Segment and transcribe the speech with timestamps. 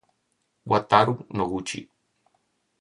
[0.69, 1.79] Wataru Noguchi